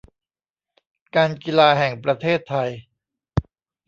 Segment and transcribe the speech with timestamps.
[1.15, 2.69] การกีฬาแห่งประเทศไทย